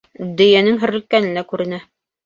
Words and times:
Дөйәнең 0.39 0.81
һөрлөккәне 0.85 1.33
лә 1.39 1.47
күренә. 1.55 1.85